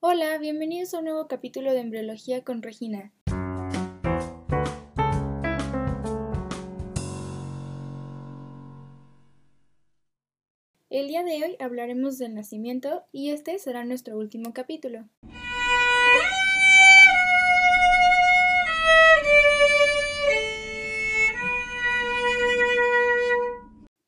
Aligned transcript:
Hola, 0.00 0.38
bienvenidos 0.38 0.94
a 0.94 0.98
un 0.98 1.06
nuevo 1.06 1.26
capítulo 1.26 1.72
de 1.72 1.80
Embriología 1.80 2.44
con 2.44 2.62
Regina. 2.62 3.12
El 10.88 11.08
día 11.08 11.24
de 11.24 11.42
hoy 11.42 11.56
hablaremos 11.58 12.16
del 12.16 12.36
nacimiento 12.36 13.02
y 13.10 13.30
este 13.30 13.58
será 13.58 13.84
nuestro 13.84 14.16
último 14.16 14.52
capítulo. 14.52 15.08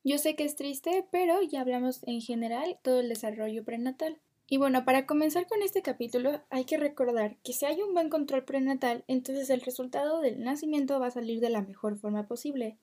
Yo 0.05 0.19
sé 0.19 0.37
que 0.37 0.45
es 0.45 0.55
triste, 0.55 1.05
pero 1.11 1.43
ya 1.43 1.63
hablamos 1.63 2.05
en 2.05 2.21
general 2.21 2.79
todo 2.81 3.01
el 3.01 3.09
desarrollo 3.09 3.65
prenatal. 3.65 4.21
Y 4.53 4.57
bueno, 4.57 4.85
para 4.85 5.07
comenzar 5.07 5.47
con 5.47 5.63
este 5.63 5.81
capítulo 5.81 6.43
hay 6.51 6.65
que 6.65 6.77
recordar 6.77 7.37
que 7.45 7.53
si 7.53 7.67
hay 7.67 7.83
un 7.83 7.95
buen 7.95 8.09
control 8.09 8.45
prenatal, 8.45 9.05
entonces 9.07 9.49
el 9.49 9.61
resultado 9.61 10.21
del 10.21 10.43
nacimiento 10.43 10.99
va 10.99 11.07
a 11.07 11.13
salir 11.13 11.39
de 11.39 11.51
la 11.51 11.63
mejor 11.63 11.97
forma 11.97 12.27
posible. 12.27 12.77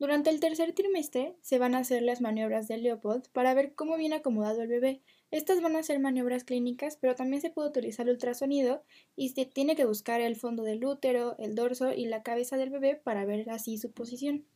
Durante 0.00 0.30
el 0.30 0.40
tercer 0.40 0.72
trimestre 0.72 1.36
se 1.40 1.60
van 1.60 1.76
a 1.76 1.78
hacer 1.78 2.02
las 2.02 2.20
maniobras 2.20 2.66
de 2.66 2.78
Leopold 2.78 3.28
para 3.28 3.54
ver 3.54 3.76
cómo 3.76 3.96
viene 3.96 4.16
acomodado 4.16 4.62
el 4.62 4.66
bebé. 4.66 5.02
Estas 5.30 5.62
van 5.62 5.76
a 5.76 5.84
ser 5.84 6.00
maniobras 6.00 6.42
clínicas, 6.42 6.96
pero 6.96 7.14
también 7.14 7.40
se 7.40 7.50
puede 7.50 7.68
utilizar 7.68 8.08
el 8.08 8.14
ultrasonido 8.14 8.82
y 9.14 9.28
se 9.28 9.46
tiene 9.46 9.76
que 9.76 9.84
buscar 9.84 10.20
el 10.20 10.34
fondo 10.34 10.64
del 10.64 10.84
útero, 10.84 11.36
el 11.38 11.54
dorso 11.54 11.92
y 11.92 12.06
la 12.06 12.24
cabeza 12.24 12.56
del 12.56 12.70
bebé 12.70 12.96
para 12.96 13.24
ver 13.24 13.48
así 13.50 13.78
su 13.78 13.92
posición. 13.92 14.46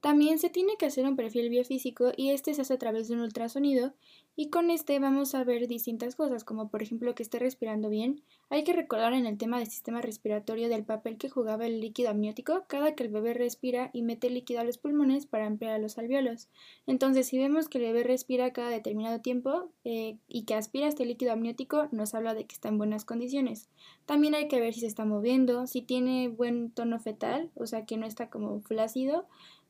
También 0.00 0.38
se 0.38 0.48
tiene 0.48 0.76
que 0.78 0.86
hacer 0.86 1.04
un 1.06 1.16
perfil 1.16 1.50
biofísico 1.50 2.12
y 2.16 2.30
este 2.30 2.54
se 2.54 2.62
hace 2.62 2.74
a 2.74 2.78
través 2.78 3.08
de 3.08 3.14
un 3.14 3.20
ultrasonido 3.20 3.94
y 4.36 4.50
con 4.50 4.70
este 4.70 5.00
vamos 5.00 5.34
a 5.34 5.42
ver 5.42 5.66
distintas 5.66 6.14
cosas 6.14 6.44
como 6.44 6.70
por 6.70 6.80
ejemplo 6.80 7.16
que 7.16 7.24
esté 7.24 7.40
respirando 7.40 7.88
bien. 7.88 8.22
Hay 8.50 8.62
que 8.62 8.72
recordar 8.72 9.12
en 9.12 9.26
el 9.26 9.36
tema 9.36 9.58
del 9.58 9.66
sistema 9.66 10.00
respiratorio 10.00 10.68
del 10.68 10.84
papel 10.84 11.18
que 11.18 11.28
jugaba 11.28 11.66
el 11.66 11.80
líquido 11.80 12.10
amniótico 12.10 12.64
cada 12.68 12.94
que 12.94 13.02
el 13.02 13.08
bebé 13.08 13.34
respira 13.34 13.90
y 13.92 14.02
mete 14.02 14.30
líquido 14.30 14.60
a 14.60 14.64
los 14.64 14.78
pulmones 14.78 15.26
para 15.26 15.46
ampliar 15.46 15.80
los 15.80 15.98
alveolos. 15.98 16.48
Entonces 16.86 17.26
si 17.26 17.36
vemos 17.36 17.68
que 17.68 17.78
el 17.78 17.84
bebé 17.84 18.04
respira 18.04 18.52
cada 18.52 18.70
determinado 18.70 19.20
tiempo 19.20 19.72
eh, 19.82 20.18
y 20.28 20.44
que 20.44 20.54
aspira 20.54 20.86
este 20.86 21.04
líquido 21.04 21.32
amniótico 21.32 21.88
nos 21.90 22.14
habla 22.14 22.34
de 22.34 22.46
que 22.46 22.54
está 22.54 22.68
en 22.68 22.78
buenas 22.78 23.04
condiciones. 23.04 23.68
También 24.06 24.36
hay 24.36 24.46
que 24.46 24.60
ver 24.60 24.72
si 24.72 24.80
se 24.80 24.86
está 24.86 25.04
moviendo, 25.04 25.66
si 25.66 25.82
tiene 25.82 26.28
buen 26.28 26.70
tono 26.70 27.00
fetal, 27.00 27.50
o 27.56 27.66
sea 27.66 27.84
que 27.86 27.96
no 27.96 28.06
está 28.06 28.30
como 28.30 28.60
flácido 28.60 29.26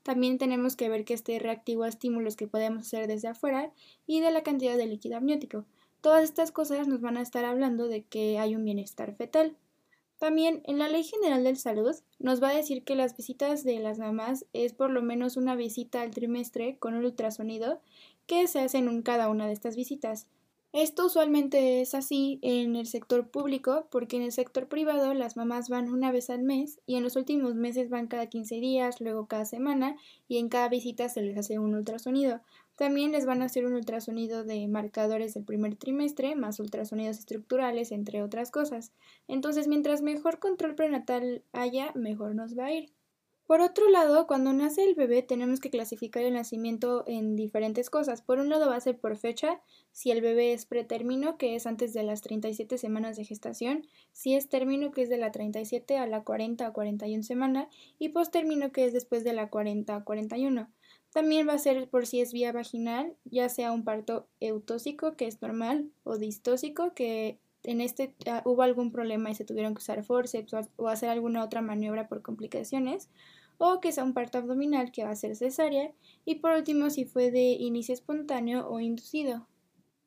también 0.08 0.38
tenemos 0.38 0.74
que 0.74 0.88
ver 0.88 1.04
que 1.04 1.12
esté 1.12 1.38
reactivo 1.38 1.82
a 1.82 1.88
estímulos 1.88 2.34
que 2.34 2.48
podemos 2.48 2.86
hacer 2.86 3.08
desde 3.08 3.28
afuera 3.28 3.70
y 4.06 4.20
de 4.20 4.30
la 4.30 4.42
cantidad 4.42 4.74
de 4.74 4.86
líquido 4.86 5.18
amniótico. 5.18 5.66
Todas 6.00 6.24
estas 6.24 6.50
cosas 6.50 6.88
nos 6.88 7.02
van 7.02 7.18
a 7.18 7.20
estar 7.20 7.44
hablando 7.44 7.88
de 7.88 8.04
que 8.04 8.38
hay 8.38 8.56
un 8.56 8.64
bienestar 8.64 9.14
fetal. 9.16 9.54
También 10.16 10.62
en 10.64 10.78
la 10.78 10.88
Ley 10.88 11.04
General 11.04 11.44
de 11.44 11.54
Salud 11.56 11.94
nos 12.18 12.42
va 12.42 12.48
a 12.48 12.56
decir 12.56 12.84
que 12.84 12.94
las 12.94 13.18
visitas 13.18 13.64
de 13.64 13.80
las 13.80 13.98
mamás 13.98 14.46
es 14.54 14.72
por 14.72 14.88
lo 14.88 15.02
menos 15.02 15.36
una 15.36 15.56
visita 15.56 16.00
al 16.00 16.10
trimestre 16.10 16.78
con 16.78 16.94
un 16.94 17.04
ultrasonido 17.04 17.82
que 18.26 18.48
se 18.48 18.60
hacen 18.60 18.88
en 18.88 19.02
cada 19.02 19.28
una 19.28 19.46
de 19.46 19.52
estas 19.52 19.76
visitas. 19.76 20.26
Esto 20.74 21.06
usualmente 21.06 21.80
es 21.80 21.94
así 21.94 22.38
en 22.42 22.76
el 22.76 22.86
sector 22.86 23.30
público 23.30 23.88
porque 23.90 24.16
en 24.16 24.22
el 24.22 24.32
sector 24.32 24.68
privado 24.68 25.14
las 25.14 25.34
mamás 25.34 25.70
van 25.70 25.88
una 25.88 26.12
vez 26.12 26.28
al 26.28 26.42
mes 26.42 26.78
y 26.84 26.96
en 26.96 27.02
los 27.02 27.16
últimos 27.16 27.54
meses 27.54 27.88
van 27.88 28.06
cada 28.06 28.26
15 28.26 28.56
días, 28.56 29.00
luego 29.00 29.26
cada 29.26 29.46
semana 29.46 29.96
y 30.28 30.36
en 30.36 30.50
cada 30.50 30.68
visita 30.68 31.08
se 31.08 31.22
les 31.22 31.38
hace 31.38 31.58
un 31.58 31.74
ultrasonido. 31.74 32.42
También 32.76 33.12
les 33.12 33.24
van 33.24 33.40
a 33.40 33.46
hacer 33.46 33.64
un 33.64 33.72
ultrasonido 33.72 34.44
de 34.44 34.68
marcadores 34.68 35.32
del 35.32 35.44
primer 35.44 35.74
trimestre, 35.74 36.36
más 36.36 36.60
ultrasonidos 36.60 37.18
estructurales, 37.18 37.90
entre 37.90 38.22
otras 38.22 38.50
cosas. 38.50 38.92
Entonces, 39.26 39.68
mientras 39.68 40.02
mejor 40.02 40.38
control 40.38 40.74
prenatal 40.74 41.42
haya, 41.52 41.92
mejor 41.94 42.34
nos 42.34 42.56
va 42.56 42.66
a 42.66 42.72
ir. 42.72 42.97
Por 43.48 43.62
otro 43.62 43.88
lado, 43.88 44.26
cuando 44.26 44.52
nace 44.52 44.84
el 44.84 44.94
bebé 44.94 45.22
tenemos 45.22 45.58
que 45.58 45.70
clasificar 45.70 46.22
el 46.22 46.34
nacimiento 46.34 47.04
en 47.06 47.34
diferentes 47.34 47.88
cosas. 47.88 48.20
Por 48.20 48.40
un 48.40 48.50
lado 48.50 48.68
va 48.68 48.76
a 48.76 48.80
ser 48.80 48.98
por 48.98 49.16
fecha, 49.16 49.62
si 49.90 50.10
el 50.10 50.20
bebé 50.20 50.52
es 50.52 50.66
pretérmino, 50.66 51.38
que 51.38 51.54
es 51.54 51.66
antes 51.66 51.94
de 51.94 52.02
las 52.02 52.20
37 52.20 52.76
semanas 52.76 53.16
de 53.16 53.24
gestación, 53.24 53.86
si 54.12 54.34
es 54.34 54.50
término, 54.50 54.90
que 54.90 55.00
es 55.00 55.08
de 55.08 55.16
la 55.16 55.32
37 55.32 55.96
a 55.96 56.06
la 56.06 56.24
40 56.24 56.68
o 56.68 56.72
41 56.74 57.22
semana, 57.22 57.70
y 57.98 58.10
postérmino, 58.10 58.70
que 58.70 58.84
es 58.84 58.92
después 58.92 59.24
de 59.24 59.32
la 59.32 59.48
40 59.48 59.96
a 59.96 60.04
41. 60.04 60.70
También 61.10 61.48
va 61.48 61.54
a 61.54 61.58
ser 61.58 61.88
por 61.88 62.06
si 62.06 62.20
es 62.20 62.34
vía 62.34 62.52
vaginal, 62.52 63.16
ya 63.24 63.48
sea 63.48 63.72
un 63.72 63.82
parto 63.82 64.28
eutóxico, 64.40 65.16
que 65.16 65.26
es 65.26 65.40
normal, 65.40 65.90
o 66.04 66.18
distóxico, 66.18 66.92
que 66.92 67.38
en 67.64 67.80
este 67.80 68.14
ah, 68.26 68.42
hubo 68.44 68.62
algún 68.62 68.92
problema 68.92 69.30
y 69.30 69.34
se 69.34 69.44
tuvieron 69.44 69.74
que 69.74 69.78
usar 69.78 70.04
forceps 70.04 70.54
o 70.76 70.88
hacer 70.88 71.08
alguna 71.08 71.42
otra 71.42 71.60
maniobra 71.60 72.08
por 72.08 72.22
complicaciones, 72.22 73.10
o 73.58 73.80
que 73.80 73.92
sea 73.92 74.04
un 74.04 74.14
parto 74.14 74.38
abdominal 74.38 74.90
que 74.92 75.04
va 75.04 75.10
a 75.10 75.16
ser 75.16 75.36
cesárea, 75.36 75.92
y 76.24 76.36
por 76.36 76.52
último 76.52 76.90
si 76.90 77.04
fue 77.04 77.30
de 77.30 77.50
inicio 77.50 77.92
espontáneo 77.92 78.68
o 78.68 78.80
inducido. 78.80 79.46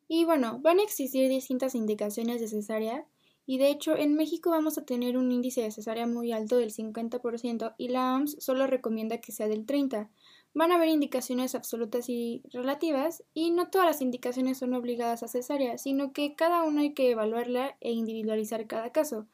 Y 0.08 0.26
bueno, 0.26 0.60
van 0.62 0.80
a 0.80 0.84
existir 0.84 1.30
distintas 1.30 1.76
indicaciones 1.76 2.42
de 2.42 2.48
cesárea, 2.48 3.06
y 3.46 3.58
de 3.58 3.70
hecho 3.70 3.98
en 3.98 4.16
México 4.16 4.50
vamos 4.50 4.78
a 4.78 4.86
tener 4.86 5.18
un 5.18 5.32
índice 5.32 5.62
de 5.62 5.72
cesárea 5.72 6.08
muy 6.08 6.32
alto 6.32 6.58
del 6.58 6.72
50% 6.72 7.76
y 7.78 7.90
la 7.90 8.16
OMS 8.16 8.38
solo 8.40 8.68
recomienda 8.68 9.20
que 9.20 9.32
sea 9.32 9.48
del 9.48 9.66
30%. 9.66 10.10
Van 10.54 10.72
a 10.72 10.76
haber 10.76 10.90
indicaciones 10.90 11.56
absolutas 11.56 12.10
y 12.10 12.44
relativas, 12.52 13.24
y 13.34 13.52
no 13.52 13.70
todas 13.70 13.88
las 13.88 14.02
indicaciones 14.02 14.58
son 14.58 14.74
obligadas 14.74 15.24
a 15.24 15.30
cesárea, 15.30 15.78
sino 15.78 16.12
que 16.12 16.36
cada 16.36 16.64
una 16.64 16.82
hay 16.82 16.94
que 16.94 17.10
evaluarla 17.10 17.78
e 17.80 17.92
individualizar 17.92 18.68
cada 18.68 18.92
caso. 18.92 19.28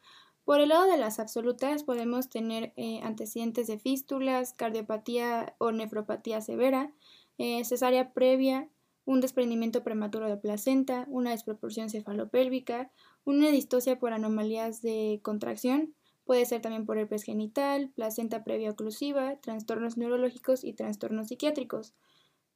Por 0.47 0.61
el 0.61 0.69
lado 0.69 0.89
de 0.89 0.95
las 0.95 1.19
absolutas 1.19 1.83
podemos 1.83 2.29
tener 2.29 2.71
eh, 2.77 3.01
antecedentes 3.03 3.67
de 3.67 3.77
fístulas, 3.77 4.53
cardiopatía 4.53 5.53
o 5.57 5.73
nefropatía 5.73 6.39
severa, 6.39 6.93
eh, 7.37 7.65
cesárea 7.65 8.13
previa, 8.13 8.69
un 9.03 9.19
desprendimiento 9.19 9.83
prematuro 9.83 10.29
de 10.29 10.37
placenta, 10.37 11.05
una 11.09 11.31
desproporción 11.31 11.89
cefalopélvica, 11.89 12.89
una 13.25 13.51
distosia 13.51 13.99
por 13.99 14.13
anomalías 14.13 14.81
de 14.81 15.19
contracción, 15.21 15.93
puede 16.23 16.45
ser 16.45 16.61
también 16.61 16.85
por 16.85 16.97
herpes 16.97 17.23
genital, 17.23 17.91
placenta 17.93 18.45
previa 18.45 18.71
oclusiva, 18.71 19.35
trastornos 19.41 19.97
neurológicos 19.97 20.63
y 20.63 20.71
trastornos 20.71 21.27
psiquiátricos. 21.27 21.93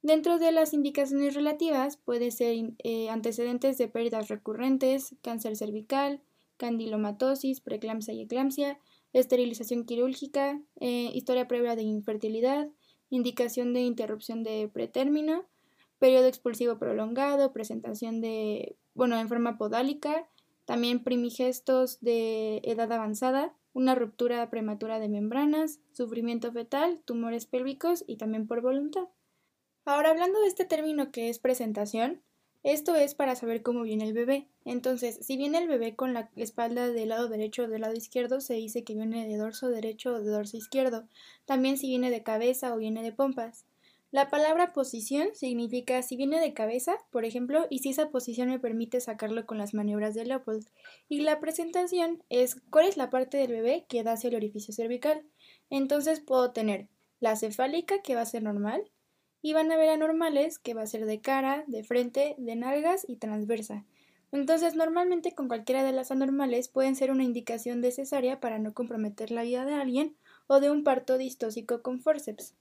Dentro 0.00 0.38
de 0.38 0.50
las 0.50 0.72
indicaciones 0.72 1.34
relativas 1.34 1.98
puede 1.98 2.30
ser 2.30 2.72
eh, 2.78 3.10
antecedentes 3.10 3.76
de 3.76 3.88
pérdidas 3.88 4.28
recurrentes, 4.28 5.14
cáncer 5.20 5.56
cervical, 5.56 6.22
candilomatosis, 6.56 7.60
preeclampsia 7.60 8.14
y 8.14 8.22
eclampsia, 8.22 8.78
esterilización 9.12 9.84
quirúrgica, 9.84 10.60
eh, 10.80 11.10
historia 11.14 11.48
previa 11.48 11.76
de 11.76 11.82
infertilidad, 11.82 12.68
indicación 13.10 13.74
de 13.74 13.80
interrupción 13.80 14.42
de 14.42 14.70
pretérmino, 14.72 15.44
periodo 15.98 16.26
expulsivo 16.26 16.78
prolongado, 16.78 17.52
presentación 17.52 18.20
de, 18.20 18.76
bueno, 18.94 19.18
en 19.18 19.28
forma 19.28 19.58
podálica, 19.58 20.28
también 20.64 21.02
primigestos 21.04 22.00
de 22.00 22.60
edad 22.64 22.90
avanzada, 22.92 23.54
una 23.74 23.94
ruptura 23.94 24.48
prematura 24.50 24.98
de 24.98 25.08
membranas, 25.08 25.80
sufrimiento 25.92 26.52
fetal, 26.52 27.00
tumores 27.04 27.46
pélvicos 27.46 28.04
y 28.06 28.16
también 28.16 28.46
por 28.46 28.60
voluntad. 28.60 29.08
Ahora 29.84 30.10
hablando 30.10 30.40
de 30.40 30.46
este 30.46 30.64
término 30.64 31.10
que 31.10 31.28
es 31.28 31.38
presentación, 31.38 32.22
esto 32.62 32.94
es 32.94 33.14
para 33.14 33.34
saber 33.34 33.62
cómo 33.62 33.82
viene 33.82 34.04
el 34.04 34.12
bebé. 34.12 34.46
Entonces, 34.64 35.18
si 35.20 35.36
viene 35.36 35.58
el 35.58 35.68
bebé 35.68 35.96
con 35.96 36.14
la 36.14 36.30
espalda 36.36 36.88
del 36.88 37.08
lado 37.08 37.28
derecho 37.28 37.64
o 37.64 37.68
del 37.68 37.80
lado 37.80 37.94
izquierdo, 37.94 38.40
se 38.40 38.54
dice 38.54 38.84
que 38.84 38.94
viene 38.94 39.26
de 39.26 39.36
dorso 39.36 39.68
derecho 39.68 40.14
o 40.14 40.20
de 40.20 40.30
dorso 40.30 40.56
izquierdo. 40.56 41.08
También 41.44 41.76
si 41.76 41.88
viene 41.88 42.10
de 42.10 42.22
cabeza 42.22 42.72
o 42.72 42.78
viene 42.78 43.02
de 43.02 43.12
pompas. 43.12 43.64
La 44.12 44.28
palabra 44.28 44.74
posición 44.74 45.28
significa 45.32 46.02
si 46.02 46.16
viene 46.16 46.38
de 46.38 46.52
cabeza, 46.52 46.98
por 47.10 47.24
ejemplo, 47.24 47.66
y 47.70 47.78
si 47.78 47.88
esa 47.88 48.10
posición 48.10 48.50
me 48.50 48.60
permite 48.60 49.00
sacarlo 49.00 49.46
con 49.46 49.56
las 49.56 49.72
maniobras 49.72 50.14
de 50.14 50.26
Leopold. 50.26 50.66
Y 51.08 51.22
la 51.22 51.40
presentación 51.40 52.22
es 52.28 52.60
cuál 52.68 52.86
es 52.86 52.98
la 52.98 53.08
parte 53.08 53.38
del 53.38 53.52
bebé 53.52 53.86
que 53.88 54.02
da 54.02 54.12
hacia 54.12 54.28
el 54.28 54.36
orificio 54.36 54.74
cervical. 54.74 55.24
Entonces 55.70 56.20
puedo 56.20 56.52
tener 56.52 56.88
la 57.20 57.36
cefálica, 57.36 58.02
que 58.02 58.14
va 58.14 58.20
a 58.20 58.26
ser 58.26 58.42
normal, 58.42 58.84
y 59.42 59.52
van 59.52 59.70
a 59.72 59.76
ver 59.76 59.90
anormales 59.90 60.58
que 60.58 60.72
va 60.72 60.82
a 60.82 60.86
ser 60.86 61.04
de 61.04 61.20
cara, 61.20 61.64
de 61.66 61.84
frente, 61.84 62.36
de 62.38 62.56
nalgas 62.56 63.04
y 63.06 63.16
transversa. 63.16 63.84
Entonces, 64.30 64.76
normalmente 64.76 65.34
con 65.34 65.48
cualquiera 65.48 65.84
de 65.84 65.92
las 65.92 66.10
anormales 66.10 66.68
pueden 66.68 66.96
ser 66.96 67.10
una 67.10 67.24
indicación 67.24 67.82
de 67.82 67.92
cesárea 67.92 68.40
para 68.40 68.58
no 68.58 68.72
comprometer 68.72 69.30
la 69.30 69.42
vida 69.42 69.66
de 69.66 69.74
alguien 69.74 70.16
o 70.46 70.60
de 70.60 70.70
un 70.70 70.84
parto 70.84 71.18
distóxico 71.18 71.82
con 71.82 72.00
forceps. 72.00 72.54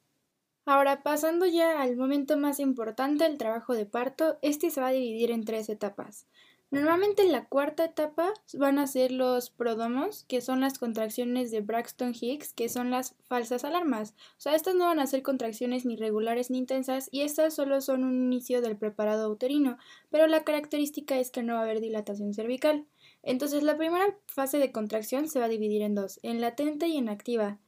Ahora, 0.66 1.02
pasando 1.02 1.46
ya 1.46 1.82
al 1.82 1.96
momento 1.96 2.38
más 2.38 2.60
importante, 2.60 3.26
el 3.26 3.38
trabajo 3.38 3.74
de 3.74 3.86
parto, 3.86 4.38
este 4.42 4.70
se 4.70 4.82
va 4.82 4.88
a 4.88 4.92
dividir 4.92 5.32
en 5.32 5.46
tres 5.46 5.70
etapas. 5.70 6.28
Normalmente 6.72 7.24
en 7.24 7.34
la 7.34 7.44
cuarta 7.50 7.84
etapa 7.84 8.34
van 8.54 8.80
a 8.80 8.88
ser 8.88 9.12
los 9.12 9.50
prodomos, 9.50 10.24
que 10.30 10.40
son 10.40 10.62
las 10.62 10.80
contracciones 10.80 11.52
de 11.52 11.60
Braxton 11.60 12.14
Hicks, 12.18 12.54
que 12.54 12.70
son 12.70 12.92
las 12.92 13.14
falsas 13.28 13.66
alarmas. 13.66 14.16
O 14.38 14.40
sea, 14.40 14.56
estas 14.56 14.76
no 14.76 14.86
van 14.86 15.00
a 15.00 15.06
ser 15.06 15.22
contracciones 15.22 15.86
ni 15.86 15.98
regulares 15.98 16.50
ni 16.50 16.60
intensas 16.60 17.10
y 17.12 17.24
estas 17.24 17.54
solo 17.54 17.82
son 17.82 18.06
un 18.06 18.24
inicio 18.24 18.62
del 18.62 18.78
preparado 18.78 19.30
uterino, 19.30 19.78
pero 20.10 20.28
la 20.28 20.46
característica 20.46 21.20
es 21.20 21.30
que 21.30 21.44
no 21.44 21.56
va 21.56 21.60
a 21.60 21.64
haber 21.64 21.82
dilatación 21.82 22.34
cervical. 22.34 22.86
Entonces 23.22 23.64
la 23.64 23.76
primera 23.76 24.18
fase 24.28 24.58
de 24.58 24.72
contracción 24.72 25.28
se 25.28 25.40
va 25.40 25.46
a 25.46 25.50
dividir 25.50 25.82
en 25.82 25.94
dos, 25.94 26.22
en 26.24 26.40
latente 26.40 26.88
y 26.88 26.96
en 26.96 27.10
activa. 27.10 27.60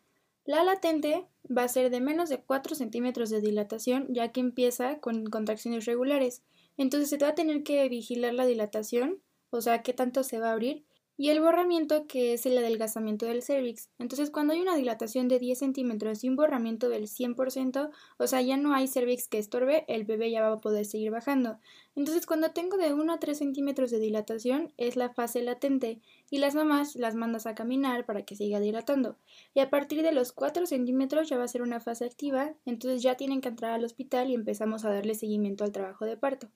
La 0.45 0.63
latente 0.63 1.27
va 1.45 1.63
a 1.63 1.67
ser 1.67 1.89
de 1.89 1.99
menos 1.99 2.29
de 2.29 2.41
4 2.41 2.73
centímetros 2.73 3.29
de 3.29 3.41
dilatación, 3.41 4.07
ya 4.09 4.31
que 4.31 4.39
empieza 4.39 4.99
con 4.99 5.25
contracciones 5.25 5.83
regulares. 5.83 6.41
Entonces 6.77 7.09
se 7.09 7.17
va 7.17 7.29
a 7.29 7.35
tener 7.35 7.63
que 7.63 7.87
vigilar 7.89 8.33
la 8.33 8.45
dilatación, 8.45 9.21
o 9.49 9.61
sea, 9.61 9.83
qué 9.83 9.93
tanto 9.93 10.23
se 10.23 10.39
va 10.39 10.49
a 10.49 10.53
abrir, 10.53 10.85
y 11.15 11.29
el 11.29 11.41
borramiento, 11.41 12.07
que 12.07 12.33
es 12.33 12.45
el 12.47 12.57
adelgazamiento 12.57 13.27
del 13.27 13.43
cervix. 13.43 13.89
Entonces, 13.99 14.31
cuando 14.31 14.53
hay 14.53 14.61
una 14.61 14.75
dilatación 14.75 15.27
de 15.27 15.37
10 15.37 15.59
centímetros 15.59 16.23
y 16.23 16.29
un 16.29 16.35
borramiento 16.35 16.89
del 16.89 17.07
100%, 17.07 17.91
o 18.17 18.27
sea, 18.27 18.41
ya 18.41 18.57
no 18.57 18.73
hay 18.73 18.87
cervix 18.87 19.27
que 19.27 19.37
estorbe, 19.37 19.85
el 19.87 20.05
bebé 20.05 20.31
ya 20.31 20.41
va 20.41 20.55
a 20.55 20.59
poder 20.59 20.85
seguir 20.85 21.11
bajando. 21.11 21.59
Entonces, 21.95 22.25
cuando 22.25 22.51
tengo 22.51 22.77
de 22.77 22.93
1 22.93 23.13
a 23.13 23.19
3 23.19 23.37
centímetros 23.37 23.91
de 23.91 23.99
dilatación, 23.99 24.73
es 24.77 24.95
la 24.95 25.13
fase 25.13 25.43
latente, 25.43 26.01
y 26.31 26.39
las 26.39 26.55
mamás 26.55 26.95
las 26.95 27.13
mandas 27.13 27.45
a 27.45 27.53
caminar 27.53 28.07
para 28.07 28.23
que 28.23 28.35
siga 28.35 28.59
dilatando. 28.59 29.17
Y 29.53 29.59
a 29.59 29.69
partir 29.69 30.01
de 30.01 30.13
los 30.13 30.31
4 30.31 30.65
centímetros 30.65 31.29
ya 31.29 31.37
va 31.37 31.43
a 31.43 31.47
ser 31.47 31.61
una 31.61 31.79
fase 31.79 32.05
activa, 32.05 32.55
entonces 32.65 33.03
ya 33.03 33.15
tienen 33.17 33.39
que 33.39 33.49
entrar 33.49 33.73
al 33.73 33.85
hospital 33.85 34.31
y 34.31 34.33
empezamos 34.33 34.83
a 34.83 34.89
darle 34.89 35.13
seguimiento 35.13 35.63
al 35.63 35.71
trabajo 35.71 36.05
de 36.05 36.17
parto. 36.17 36.49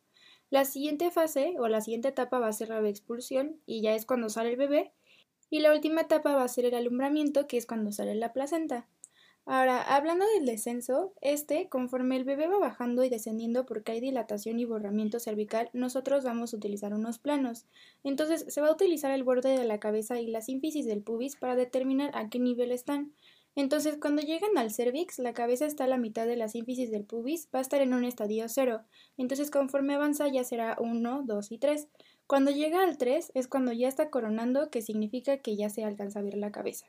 La 0.49 0.63
siguiente 0.63 1.11
fase 1.11 1.55
o 1.59 1.67
la 1.67 1.81
siguiente 1.81 2.07
etapa 2.07 2.39
va 2.39 2.47
a 2.47 2.53
ser 2.53 2.69
la 2.69 2.87
expulsión 2.87 3.59
y 3.65 3.81
ya 3.81 3.95
es 3.95 4.05
cuando 4.05 4.29
sale 4.29 4.51
el 4.51 4.57
bebé. 4.57 4.93
Y 5.49 5.59
la 5.59 5.73
última 5.73 6.01
etapa 6.01 6.35
va 6.35 6.43
a 6.43 6.47
ser 6.47 6.65
el 6.65 6.75
alumbramiento, 6.75 7.47
que 7.47 7.57
es 7.57 7.65
cuando 7.65 7.91
sale 7.91 8.15
la 8.15 8.33
placenta. 8.33 8.87
Ahora, 9.45 9.81
hablando 9.81 10.25
del 10.35 10.45
descenso, 10.45 11.13
este, 11.21 11.69
conforme 11.69 12.17
el 12.17 12.25
bebé 12.25 12.47
va 12.47 12.59
bajando 12.59 13.05
y 13.05 13.09
descendiendo 13.09 13.65
porque 13.65 13.93
hay 13.93 14.01
dilatación 14.01 14.59
y 14.59 14.65
borramiento 14.65 15.21
cervical, 15.21 15.69
nosotros 15.71 16.25
vamos 16.25 16.53
a 16.53 16.57
utilizar 16.57 16.93
unos 16.93 17.17
planos. 17.17 17.65
Entonces, 18.03 18.45
se 18.49 18.59
va 18.59 18.67
a 18.67 18.73
utilizar 18.73 19.11
el 19.11 19.23
borde 19.23 19.57
de 19.57 19.63
la 19.63 19.79
cabeza 19.79 20.19
y 20.19 20.27
la 20.27 20.41
sínfisis 20.41 20.85
del 20.85 21.01
pubis 21.01 21.37
para 21.37 21.55
determinar 21.55 22.11
a 22.13 22.29
qué 22.29 22.39
nivel 22.39 22.71
están. 22.71 23.13
Entonces, 23.57 23.97
cuando 23.99 24.21
llegan 24.21 24.55
al 24.55 24.69
cervix, 24.69 25.17
la 25.17 25.33
cabeza 25.33 25.65
está 25.65 25.85
a 25.85 25.87
la 25.87 25.97
mitad 25.97 26.27
de 26.27 26.35
la 26.35 26.47
sínfisis 26.47 26.91
del 26.91 27.05
pubis, 27.05 27.49
va 27.53 27.57
a 27.57 27.63
estar 27.63 27.81
en 27.81 27.95
un 27.95 28.03
estadio 28.03 28.47
0. 28.47 28.83
Entonces, 29.17 29.49
conforme 29.49 29.95
avanza 29.95 30.27
ya 30.27 30.43
será 30.43 30.77
1, 30.79 31.23
2 31.25 31.51
y 31.51 31.57
3. 31.57 31.87
Cuando 32.27 32.51
llega 32.51 32.83
al 32.83 32.99
3 32.99 33.31
es 33.33 33.47
cuando 33.47 33.71
ya 33.71 33.87
está 33.87 34.11
coronando, 34.11 34.69
que 34.69 34.83
significa 34.83 35.39
que 35.39 35.55
ya 35.55 35.71
se 35.71 35.83
alcanza 35.83 36.19
a 36.19 36.21
ver 36.21 36.35
la 36.35 36.51
cabeza. 36.51 36.85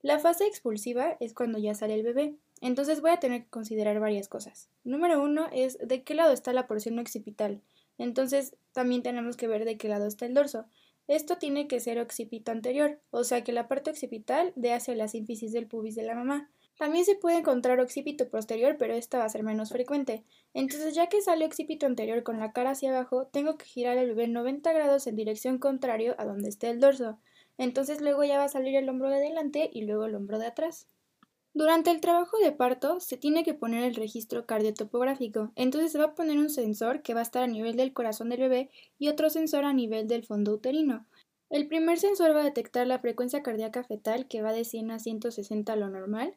La 0.00 0.20
fase 0.20 0.46
expulsiva 0.46 1.16
es 1.18 1.34
cuando 1.34 1.58
ya 1.58 1.74
sale 1.74 1.94
el 1.94 2.04
bebé. 2.04 2.36
Entonces 2.60 3.00
voy 3.00 3.10
a 3.10 3.18
tener 3.18 3.42
que 3.42 3.50
considerar 3.50 3.98
varias 3.98 4.28
cosas. 4.28 4.70
Número 4.84 5.20
1 5.20 5.48
es 5.52 5.78
de 5.78 6.04
qué 6.04 6.14
lado 6.14 6.32
está 6.32 6.52
la 6.52 6.68
porción 6.68 6.96
occipital. 7.00 7.60
Entonces 7.98 8.54
también 8.70 9.02
tenemos 9.02 9.36
que 9.36 9.48
ver 9.48 9.64
de 9.64 9.76
qué 9.76 9.88
lado 9.88 10.06
está 10.06 10.26
el 10.26 10.34
dorso. 10.34 10.66
Esto 11.08 11.38
tiene 11.38 11.68
que 11.68 11.80
ser 11.80 11.98
occipito 11.98 12.52
anterior, 12.52 13.00
o 13.10 13.24
sea 13.24 13.42
que 13.42 13.52
la 13.52 13.66
parte 13.66 13.90
occipital 13.90 14.52
dé 14.56 14.74
hacia 14.74 14.94
la 14.94 15.08
sínfisis 15.08 15.52
del 15.52 15.66
pubis 15.66 15.94
de 15.94 16.02
la 16.02 16.14
mamá. 16.14 16.50
También 16.78 17.06
se 17.06 17.16
puede 17.16 17.38
encontrar 17.38 17.80
occipito 17.80 18.28
posterior, 18.28 18.76
pero 18.78 18.94
esta 18.94 19.18
va 19.18 19.24
a 19.24 19.28
ser 19.30 19.42
menos 19.42 19.70
frecuente. 19.70 20.24
Entonces, 20.52 20.94
ya 20.94 21.08
que 21.08 21.22
sale 21.22 21.46
occipito 21.46 21.86
anterior 21.86 22.22
con 22.22 22.38
la 22.38 22.52
cara 22.52 22.70
hacia 22.72 22.90
abajo, 22.90 23.26
tengo 23.26 23.56
que 23.56 23.64
girar 23.64 23.96
el 23.96 24.08
bebé 24.08 24.28
90 24.28 24.72
grados 24.72 25.06
en 25.06 25.16
dirección 25.16 25.58
contrario 25.58 26.14
a 26.18 26.26
donde 26.26 26.50
esté 26.50 26.68
el 26.68 26.78
dorso. 26.78 27.18
Entonces, 27.56 28.00
luego 28.00 28.22
ya 28.22 28.38
va 28.38 28.44
a 28.44 28.48
salir 28.48 28.76
el 28.76 28.88
hombro 28.88 29.08
de 29.08 29.18
delante 29.18 29.70
y 29.72 29.86
luego 29.86 30.04
el 30.04 30.14
hombro 30.14 30.38
de 30.38 30.46
atrás. 30.46 30.86
Durante 31.54 31.90
el 31.90 32.00
trabajo 32.00 32.38
de 32.38 32.52
parto 32.52 33.00
se 33.00 33.16
tiene 33.16 33.42
que 33.42 33.54
poner 33.54 33.82
el 33.84 33.94
registro 33.94 34.46
cardiotopográfico, 34.46 35.52
entonces 35.56 35.90
se 35.90 35.98
va 35.98 36.04
a 36.04 36.14
poner 36.14 36.38
un 36.38 36.50
sensor 36.50 37.02
que 37.02 37.14
va 37.14 37.20
a 37.20 37.24
estar 37.24 37.42
a 37.42 37.48
nivel 37.48 37.76
del 37.76 37.92
corazón 37.92 38.28
del 38.28 38.40
bebé 38.40 38.70
y 38.98 39.08
otro 39.08 39.30
sensor 39.30 39.64
a 39.64 39.72
nivel 39.72 40.06
del 40.06 40.24
fondo 40.24 40.52
uterino. 40.52 41.06
El 41.50 41.66
primer 41.66 41.98
sensor 41.98 42.36
va 42.36 42.42
a 42.42 42.44
detectar 42.44 42.86
la 42.86 42.98
frecuencia 42.98 43.42
cardíaca 43.42 43.82
fetal 43.82 44.28
que 44.28 44.42
va 44.42 44.52
de 44.52 44.64
100 44.64 44.90
a 44.90 44.98
160 44.98 45.72
a 45.72 45.76
lo 45.76 45.88
normal 45.88 46.36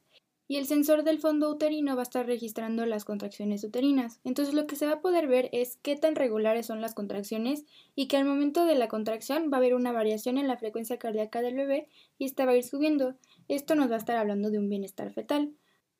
y 0.52 0.58
el 0.58 0.66
sensor 0.66 1.06
del 1.06 1.18
fondo 1.18 1.50
uterino 1.50 1.96
va 1.96 2.02
a 2.02 2.04
estar 2.04 2.26
registrando 2.26 2.86
las 2.86 3.06
contracciones 3.06 3.64
uterinas. 3.64 4.20
Entonces 4.26 4.54
lo 4.54 4.68
que 4.68 4.76
se 4.76 4.86
va 4.86 4.96
a 4.96 5.00
poder 5.00 5.30
ver 5.30 5.48
es 5.54 5.78
qué 5.82 5.96
tan 5.96 6.14
regulares 6.14 6.66
son 6.66 6.82
las 6.82 6.94
contracciones 6.94 7.64
y 7.96 8.10
que 8.10 8.18
al 8.18 8.26
momento 8.26 8.66
de 8.66 8.76
la 8.76 8.90
contracción 8.90 9.50
va 9.50 9.56
a 9.56 9.60
haber 9.60 9.76
una 9.76 9.94
variación 9.94 10.38
en 10.38 10.50
la 10.50 10.58
frecuencia 10.58 11.00
cardíaca 11.00 11.42
del 11.42 11.56
bebé 11.56 11.88
y 12.18 12.26
esta 12.26 12.44
va 12.44 12.52
a 12.52 12.58
ir 12.58 12.66
subiendo. 12.66 13.16
Esto 13.48 13.76
nos 13.76 13.90
va 13.90 13.96
a 13.96 14.00
estar 14.00 14.18
hablando 14.18 14.52
de 14.52 14.60
un 14.60 14.68
bienestar 14.68 15.14
fetal. 15.14 15.54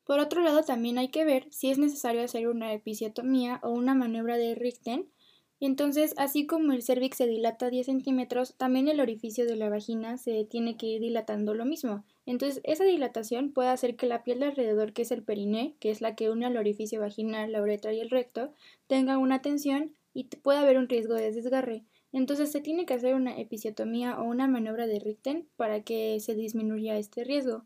Por 0.04 0.18
otro 0.18 0.42
lado, 0.42 0.62
también 0.62 0.98
hay 0.98 1.08
que 1.08 1.24
ver 1.24 1.46
si 1.50 1.70
es 1.70 1.78
necesario 1.78 2.22
hacer 2.22 2.46
una 2.46 2.74
episiotomía 2.74 3.58
o 3.62 3.70
una 3.70 3.94
maniobra 3.94 4.36
de 4.36 4.54
Richten 4.54 5.08
entonces, 5.64 6.12
así 6.16 6.44
como 6.44 6.72
el 6.72 6.82
cervix 6.82 7.18
se 7.18 7.28
dilata 7.28 7.70
10 7.70 7.86
centímetros, 7.86 8.56
también 8.56 8.88
el 8.88 8.98
orificio 8.98 9.46
de 9.46 9.54
la 9.54 9.68
vagina 9.68 10.18
se 10.18 10.44
tiene 10.44 10.76
que 10.76 10.86
ir 10.86 11.00
dilatando 11.00 11.54
lo 11.54 11.64
mismo. 11.64 12.04
Entonces, 12.26 12.60
esa 12.64 12.84
dilatación 12.84 13.52
puede 13.52 13.68
hacer 13.68 13.96
que 13.96 14.06
la 14.06 14.22
piel 14.22 14.40
de 14.40 14.46
alrededor, 14.46 14.92
que 14.92 15.02
es 15.02 15.10
el 15.10 15.22
periné, 15.22 15.74
que 15.80 15.90
es 15.90 16.00
la 16.00 16.14
que 16.14 16.30
une 16.30 16.46
al 16.46 16.56
orificio 16.56 17.00
vaginal, 17.00 17.52
la 17.52 17.62
uretra 17.62 17.92
y 17.92 18.00
el 18.00 18.10
recto, 18.10 18.52
tenga 18.86 19.18
una 19.18 19.42
tensión 19.42 19.94
y 20.14 20.24
pueda 20.24 20.60
haber 20.60 20.78
un 20.78 20.88
riesgo 20.88 21.14
de 21.14 21.32
desgarre. 21.32 21.84
Entonces, 22.12 22.52
se 22.52 22.60
tiene 22.60 22.86
que 22.86 22.94
hacer 22.94 23.14
una 23.14 23.38
episiotomía 23.38 24.20
o 24.20 24.24
una 24.24 24.46
maniobra 24.46 24.86
de 24.86 25.00
Richten 25.00 25.48
para 25.56 25.82
que 25.82 26.20
se 26.20 26.34
disminuya 26.34 26.96
este 26.96 27.24
riesgo. 27.24 27.64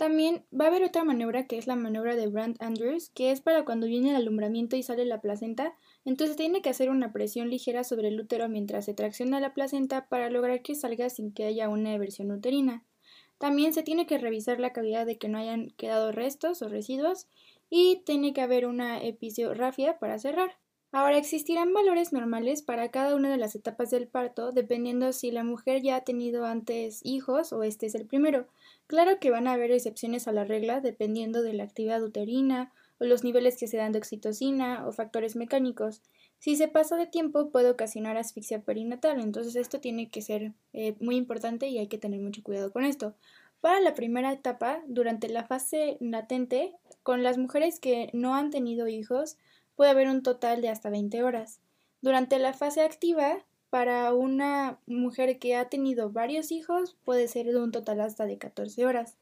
También 0.00 0.46
va 0.58 0.64
a 0.64 0.68
haber 0.68 0.82
otra 0.82 1.04
maniobra 1.04 1.46
que 1.46 1.58
es 1.58 1.66
la 1.66 1.76
maniobra 1.76 2.16
de 2.16 2.26
Brandt 2.26 2.62
Andrews, 2.62 3.10
que 3.10 3.32
es 3.32 3.42
para 3.42 3.66
cuando 3.66 3.86
viene 3.86 4.08
el 4.08 4.16
alumbramiento 4.16 4.74
y 4.76 4.82
sale 4.82 5.04
la 5.04 5.20
placenta, 5.20 5.74
entonces 6.06 6.36
tiene 6.36 6.62
que 6.62 6.70
hacer 6.70 6.88
una 6.88 7.12
presión 7.12 7.50
ligera 7.50 7.84
sobre 7.84 8.08
el 8.08 8.18
útero 8.18 8.48
mientras 8.48 8.86
se 8.86 8.94
tracciona 8.94 9.40
la 9.40 9.52
placenta 9.52 10.08
para 10.08 10.30
lograr 10.30 10.62
que 10.62 10.74
salga 10.74 11.10
sin 11.10 11.34
que 11.34 11.44
haya 11.44 11.68
una 11.68 11.92
eversión 11.92 12.30
uterina. 12.30 12.82
También 13.40 13.72
se 13.72 13.82
tiene 13.82 14.04
que 14.04 14.18
revisar 14.18 14.60
la 14.60 14.74
cavidad 14.74 15.06
de 15.06 15.16
que 15.16 15.30
no 15.30 15.38
hayan 15.38 15.70
quedado 15.78 16.12
restos 16.12 16.60
o 16.60 16.68
residuos 16.68 17.26
y 17.70 18.02
tiene 18.04 18.34
que 18.34 18.42
haber 18.42 18.66
una 18.66 19.02
episiorrafia 19.02 19.98
para 19.98 20.18
cerrar. 20.18 20.58
Ahora 20.92 21.16
existirán 21.16 21.72
valores 21.72 22.12
normales 22.12 22.60
para 22.60 22.90
cada 22.90 23.14
una 23.14 23.30
de 23.30 23.38
las 23.38 23.54
etapas 23.54 23.90
del 23.90 24.08
parto, 24.08 24.52
dependiendo 24.52 25.14
si 25.14 25.30
la 25.30 25.42
mujer 25.42 25.80
ya 25.80 25.96
ha 25.96 26.04
tenido 26.04 26.44
antes 26.44 27.00
hijos 27.02 27.54
o 27.54 27.62
este 27.62 27.86
es 27.86 27.94
el 27.94 28.04
primero. 28.04 28.46
Claro 28.86 29.18
que 29.18 29.30
van 29.30 29.48
a 29.48 29.54
haber 29.54 29.70
excepciones 29.70 30.28
a 30.28 30.32
la 30.32 30.44
regla 30.44 30.82
dependiendo 30.82 31.40
de 31.40 31.54
la 31.54 31.64
actividad 31.64 32.02
uterina 32.02 32.74
o 32.98 33.06
los 33.06 33.24
niveles 33.24 33.56
que 33.56 33.68
se 33.68 33.78
dan 33.78 33.92
de 33.92 34.00
oxitocina 34.00 34.86
o 34.86 34.92
factores 34.92 35.34
mecánicos. 35.34 36.02
Si 36.40 36.56
se 36.56 36.68
pasa 36.68 36.96
de 36.96 37.06
tiempo 37.06 37.50
puede 37.50 37.70
ocasionar 37.70 38.16
asfixia 38.16 38.62
perinatal, 38.62 39.20
entonces 39.20 39.56
esto 39.56 39.78
tiene 39.78 40.08
que 40.08 40.22
ser 40.22 40.54
eh, 40.72 40.96
muy 40.98 41.16
importante 41.16 41.68
y 41.68 41.78
hay 41.78 41.86
que 41.86 41.98
tener 41.98 42.20
mucho 42.20 42.42
cuidado 42.42 42.72
con 42.72 42.84
esto. 42.84 43.14
Para 43.60 43.80
la 43.80 43.94
primera 43.94 44.32
etapa, 44.32 44.82
durante 44.86 45.28
la 45.28 45.44
fase 45.44 45.98
latente, 46.00 46.74
con 47.02 47.22
las 47.22 47.36
mujeres 47.36 47.78
que 47.78 48.10
no 48.14 48.34
han 48.34 48.50
tenido 48.50 48.88
hijos, 48.88 49.36
puede 49.76 49.90
haber 49.90 50.08
un 50.08 50.22
total 50.22 50.62
de 50.62 50.70
hasta 50.70 50.88
20 50.88 51.22
horas. 51.22 51.60
Durante 52.00 52.38
la 52.38 52.54
fase 52.54 52.80
activa, 52.80 53.44
para 53.68 54.14
una 54.14 54.80
mujer 54.86 55.38
que 55.38 55.56
ha 55.56 55.68
tenido 55.68 56.10
varios 56.10 56.50
hijos, 56.52 56.96
puede 57.04 57.28
ser 57.28 57.46
de 57.46 57.60
un 57.60 57.70
total 57.70 58.00
hasta 58.00 58.24
de 58.24 58.38
14 58.38 58.86
horas. 58.86 59.16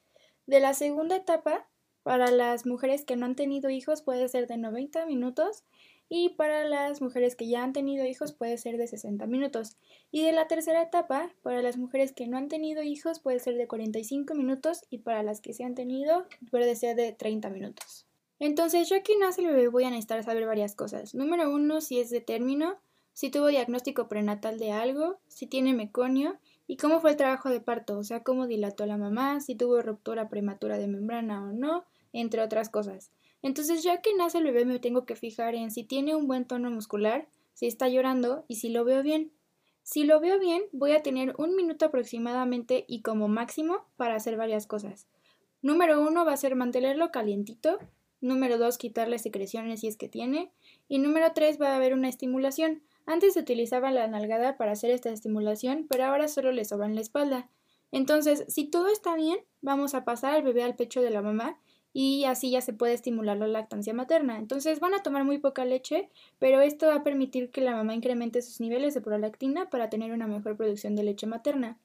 De 0.47 0.61
la 0.61 0.73
segunda 0.73 1.16
etapa, 1.16 1.68
para 2.04 2.30
las 2.30 2.64
mujeres 2.64 3.04
que 3.04 3.16
no 3.16 3.26
han 3.26 3.35
tenido 3.35 3.71
hijos, 3.71 4.02
puede 4.02 4.28
ser 4.28 4.47
de 4.47 4.57
90 4.57 5.04
minutos 5.07 5.64
y 6.09 6.31
para 6.31 6.65
las 6.65 7.03
mujeres 7.03 7.37
que 7.37 7.49
ya 7.49 7.62
han 7.62 7.73
tenido 7.73 8.07
hijos 8.07 8.33
puede 8.33 8.57
ser 8.57 8.79
de 8.79 8.87
60 8.87 9.27
minutos. 9.27 9.77
Y 10.11 10.23
de 10.23 10.33
la 10.33 10.49
tercera 10.49 10.83
etapa, 10.83 11.31
para 11.43 11.62
las 11.62 11.77
mujeres 11.77 12.12
que 12.12 12.27
no 12.27 12.38
han 12.38 12.49
tenido 12.49 12.83
hijos 12.83 13.21
puede 13.21 13.38
ser 13.41 13.57
de 13.57 13.69
45 13.69 14.35
minutos 14.35 14.85
y 14.88 14.99
para 14.99 15.23
las 15.23 15.41
que 15.41 15.53
se 15.53 15.65
han 15.65 15.75
tenido 15.75 16.27
puede 16.50 16.75
ser 16.77 16.97
de 16.97 17.12
30 17.12 17.50
minutos. 17.50 18.07
Entonces, 18.38 18.88
yo 18.88 18.97
aquí 18.97 19.15
nace 19.19 19.43
el 19.43 19.49
bebé 19.49 19.69
voy 19.69 19.85
a 19.85 19.91
necesitar 19.91 20.23
saber 20.23 20.47
varias 20.47 20.75
cosas. 20.75 21.15
Número 21.15 21.50
uno, 21.50 21.81
si 21.81 21.99
es 21.99 22.09
de 22.11 22.21
término, 22.21 22.79
si 23.12 23.31
tuvo 23.31 23.49
diagnóstico 23.49 24.09
prenatal 24.09 24.59
de 24.59 24.71
algo, 24.71 25.19
si 25.27 25.47
tiene 25.49 25.75
meconio 25.75 26.38
y 26.69 26.77
cómo 26.77 27.00
fue 27.00 27.11
el 27.11 27.17
trabajo 27.17 27.50
de 27.50 27.61
parto, 27.61 27.99
o 27.99 28.05
sea, 28.05 28.23
cómo 28.23 28.47
dilató 28.47 28.87
la 28.87 28.97
mamá, 28.97 29.41
si 29.41 29.57
tuvo 29.57 29.83
ruptura 29.83 30.29
prematura 30.29 30.79
de 30.79 30.87
membrana 30.87 31.43
o 31.43 31.53
no, 31.53 31.85
entre 32.12 32.43
otras 32.43 32.69
cosas. 32.69 33.11
Entonces, 33.42 33.83
ya 33.83 34.00
que 34.00 34.14
nace 34.14 34.38
el 34.38 34.45
bebé, 34.45 34.64
me 34.64 34.78
tengo 34.78 35.04
que 35.04 35.16
fijar 35.16 35.54
en 35.54 35.71
si 35.71 35.85
tiene 35.85 36.14
un 36.14 36.26
buen 36.26 36.45
tono 36.45 36.71
muscular, 36.71 37.28
si 37.54 37.66
está 37.66 37.88
llorando 37.88 38.45
y 38.49 38.57
si 38.57 38.68
lo 38.68 38.85
veo 38.85 39.02
bien. 39.02 39.33
Si 39.83 40.04
lo 40.04 40.21
veo 40.21 40.38
bien, 40.38 40.62
voy 40.73 40.92
a 40.92 41.02
tener 41.02 41.35
un 41.38 41.57
minuto 41.57 41.87
aproximadamente 41.87 42.85
y 42.88 43.02
como 43.02 43.28
máximo 43.28 43.87
para 43.97 44.16
hacer 44.16 44.37
varias 44.37 44.66
cosas. 44.66 45.09
Número 45.62 46.00
uno 46.00 46.25
va 46.25 46.33
a 46.33 46.37
ser 46.37 46.57
mantenerlo 46.57 47.11
calientito, 47.11 47.78
Número 48.21 48.59
2, 48.59 48.78
quitarle 48.78 49.18
secreciones 49.18 49.80
si 49.80 49.87
es 49.87 49.97
que 49.97 50.09
tiene. 50.09 50.50
Y 50.88 50.99
número 50.99 51.33
3, 51.33 51.61
va 51.61 51.73
a 51.73 51.76
haber 51.76 51.95
una 51.95 52.09
estimulación. 52.09 52.83
Antes 53.07 53.35
se 53.35 53.40
utilizaba 53.40 53.92
la 53.92 54.09
nalgada 54.09 54.57
para 54.57 54.73
hacer 54.73 54.90
esta 54.90 55.11
estimulación, 55.11 55.87
pero 55.88 56.04
ahora 56.04 56.26
solo 56.26 56.50
le 56.50 56.64
sobra 56.64 56.87
en 56.87 56.97
la 56.97 57.00
espalda. 57.00 57.49
Entonces, 57.92 58.45
si 58.49 58.64
todo 58.64 58.88
está 58.88 59.14
bien, 59.14 59.38
vamos 59.62 59.95
a 59.95 60.04
pasar 60.04 60.35
al 60.35 60.42
bebé 60.42 60.62
al 60.62 60.75
pecho 60.75 61.00
de 61.00 61.11
la 61.11 61.23
mamá 61.23 61.59
y 61.92 62.25
así 62.25 62.50
ya 62.50 62.61
se 62.61 62.73
puede 62.73 62.95
estimular 62.95 63.37
la 63.37 63.47
lactancia 63.47 63.95
materna. 63.95 64.38
Entonces 64.38 64.80
van 64.80 64.95
a 64.95 65.02
tomar 65.02 65.25
muy 65.25 65.38
poca 65.38 65.64
leche, 65.64 66.11
pero 66.38 66.61
esto 66.61 66.87
va 66.87 66.97
a 66.97 67.02
permitir 67.02 67.50
que 67.50 67.61
la 67.61 67.75
mamá 67.75 67.95
incremente 67.95 68.42
sus 68.42 68.61
niveles 68.61 68.95
de 68.95 69.00
prolactina 69.00 69.71
para 69.71 69.90
tener 69.90 70.12
una 70.12 70.26
mejor 70.26 70.57
producción 70.57 70.97
de 70.97 71.04
leche 71.04 71.26
materna. 71.26 71.78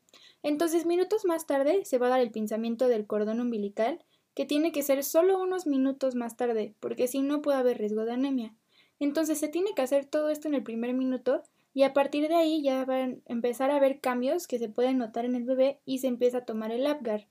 Entonces, 0.44 0.86
minutos 0.86 1.26
más 1.26 1.48
tarde 1.48 1.86
se 1.86 1.98
va 1.98 2.08
a 2.08 2.10
dar 2.10 2.20
el 2.20 2.32
pinzamiento 2.32 2.88
del 2.88 3.08
cordón 3.08 3.40
umbilical, 3.40 4.04
que 4.36 4.46
tiene 4.46 4.72
que 4.72 4.84
ser 4.84 5.04
solo 5.04 5.40
unos 5.40 5.68
minutos 5.68 6.16
más 6.16 6.36
tarde, 6.36 6.74
porque 6.80 7.08
si 7.08 7.22
no 7.22 7.42
puede 7.42 7.60
haber 7.60 7.78
riesgo 7.78 8.04
de 8.06 8.14
anemia. 8.14 8.54
Entonces 9.00 9.38
se 9.38 9.48
tiene 9.48 9.72
que 9.76 9.82
hacer 9.82 10.06
todo 10.06 10.30
esto 10.30 10.48
en 10.48 10.56
el 10.56 10.64
primer 10.64 10.94
minuto 10.94 11.44
y 11.74 11.84
a 11.84 11.94
partir 11.94 12.28
de 12.28 12.36
ahí 12.36 12.62
ya 12.62 12.86
van 12.86 13.22
a 13.28 13.32
empezar 13.32 13.72
a 13.72 13.76
haber 13.76 14.00
cambios 14.00 14.48
que 14.48 14.60
se 14.60 14.70
pueden 14.70 14.98
notar 14.98 15.26
en 15.26 15.36
el 15.36 15.44
bebé 15.44 15.80
y 15.86 16.00
se 16.00 16.08
empieza 16.08 16.40
a 16.40 16.46
tomar 16.46 16.72
el 16.72 16.86
Apgar. 16.88 17.28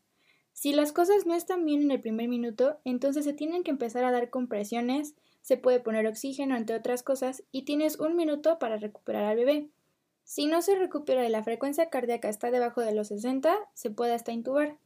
Si 0.53 0.73
las 0.73 0.93
cosas 0.93 1.27
no 1.27 1.35
están 1.35 1.65
bien 1.65 1.83
en 1.83 1.91
el 1.91 2.01
primer 2.01 2.29
minuto, 2.29 2.79
entonces 2.85 3.25
se 3.25 3.33
tienen 3.33 3.63
que 3.63 3.71
empezar 3.71 4.05
a 4.05 4.13
dar 4.13 4.31
compresiones, 4.31 5.15
se 5.41 5.57
puede 5.57 5.81
poner 5.81 6.07
oxígeno, 6.07 6.57
entre 6.57 6.77
otras 6.77 7.03
cosas, 7.03 7.43
y 7.51 7.63
tienes 7.63 7.99
un 7.99 8.17
minuto 8.17 8.59
para 8.59 8.77
recuperar 8.77 9.25
al 9.25 9.37
bebé. 9.37 9.69
Si 10.25 10.47
no 10.47 10.63
se 10.63 10.77
recupera 10.77 11.27
y 11.27 11.31
la 11.31 11.43
frecuencia 11.43 11.91
cardíaca 11.91 12.29
está 12.29 12.51
debajo 12.51 12.81
de 12.81 12.95
los 12.95 13.09
60, 13.09 13.57
se 13.75 13.91
puede 13.91 14.15
hasta 14.15 14.33
intubar. 14.33 14.77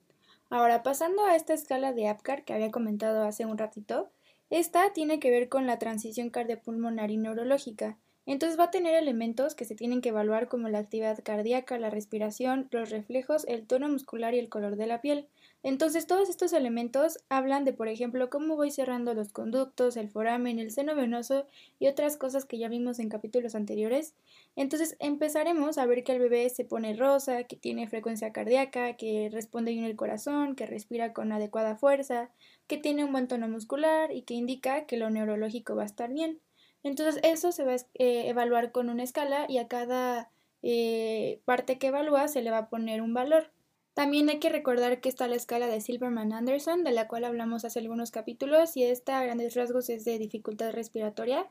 Ahora, 0.49 0.83
pasando 0.83 1.25
a 1.25 1.37
esta 1.37 1.55
escala 1.55 1.93
de 1.93 2.09
APGAR 2.09 2.45
que 2.45 2.55
había 2.55 2.71
comentado 2.71 3.25
hace 3.25 3.45
un 3.45 3.59
ratito, 3.59 4.11
esta 4.49 4.93
tiene 4.93 5.19
que 5.19 5.31
ver 5.31 5.49
con 5.49 5.67
la 5.67 5.79
transición 5.79 6.31
cardiopulmonar 6.31 7.11
y 7.11 7.17
neurológica. 7.17 7.99
Entonces 8.27 8.59
va 8.59 8.65
a 8.65 8.71
tener 8.71 8.95
elementos 8.95 9.55
que 9.55 9.65
se 9.65 9.75
tienen 9.75 10.01
que 10.01 10.09
evaluar 10.09 10.49
como 10.49 10.69
la 10.69 10.79
actividad 10.79 11.19
cardíaca, 11.23 11.79
la 11.79 11.91
respiración, 11.91 12.69
los 12.71 12.91
reflejos, 12.91 13.45
el 13.47 13.67
tono 13.67 13.89
muscular 13.89 14.35
y 14.35 14.39
el 14.39 14.49
color 14.49 14.77
de 14.77 14.87
la 14.87 15.01
piel. 15.01 15.29
Entonces 15.67 16.07
todos 16.07 16.29
estos 16.29 16.53
elementos 16.53 17.19
hablan 17.29 17.65
de, 17.65 17.73
por 17.73 17.89
ejemplo, 17.89 18.31
cómo 18.31 18.55
voy 18.55 18.71
cerrando 18.71 19.15
los 19.15 19.33
conductos, 19.33 19.97
el 19.97 20.09
foramen, 20.09 20.61
el 20.61 20.71
seno 20.71 20.95
venoso 20.95 21.49
y 21.81 21.89
otras 21.89 22.17
cosas 22.17 22.45
que 22.45 22.57
ya 22.57 22.69
vimos 22.69 23.01
en 23.01 23.09
capítulos 23.09 23.57
anteriores. 23.57 24.15
Entonces 24.55 24.95
empezaremos 25.01 25.77
a 25.77 25.87
ver 25.87 26.05
que 26.05 26.13
el 26.13 26.21
bebé 26.21 26.49
se 26.51 26.65
pone 26.65 26.95
rosa, 26.95 27.43
que 27.43 27.57
tiene 27.57 27.89
frecuencia 27.89 28.33
cardíaca, 28.33 28.93
que 28.93 29.29
responde 29.33 29.73
bien 29.73 29.83
el 29.83 29.97
corazón, 29.97 30.55
que 30.55 30.67
respira 30.67 31.13
con 31.13 31.33
adecuada 31.33 31.75
fuerza, 31.75 32.31
que 32.69 32.79
tiene 32.79 33.05
un 33.05 33.11
buen 33.11 33.27
tono 33.27 33.49
muscular 33.49 34.13
y 34.13 34.23
que 34.23 34.35
indica 34.35 34.87
que 34.87 34.97
lo 34.97 35.11
neurológico 35.11 35.75
va 35.75 35.83
a 35.83 35.87
estar 35.87 36.13
bien. 36.13 36.39
Entonces 36.85 37.19
eso 37.25 37.51
se 37.51 37.65
va 37.65 37.73
a 37.73 37.77
eh, 37.95 38.29
evaluar 38.29 38.71
con 38.71 38.89
una 38.89 39.03
escala 39.03 39.47
y 39.49 39.59
a 39.59 39.67
cada 39.67 40.31
eh, 40.63 41.41
parte 41.45 41.77
que 41.77 41.89
evalúa 41.89 42.29
se 42.29 42.43
le 42.43 42.53
va 42.53 42.59
a 42.59 42.69
poner 42.69 43.03
un 43.03 43.15
valor. 43.15 43.51
También 43.97 44.29
hay 44.29 44.41
que 44.41 44.51
recordar 44.51 45.01
que 45.01 45.09
está 45.09 45.27
la 45.27 45.37
escala 45.37 45.69
de 45.69 45.81
Silverman-Anderson, 45.81 46.85
de 46.85 46.93
la 46.93 47.09
cual 47.09 47.25
hablamos 47.25 47.65
hace 47.65 47.79
algunos 47.79 48.11
capítulos, 48.11 48.77
y 48.77 48.85
esta 48.85 49.19
a 49.19 49.25
grandes 49.25 49.55
rasgos 49.55 49.89
es 49.89 50.05
de 50.05 50.19
dificultad 50.19 50.71
respiratoria. 50.73 51.49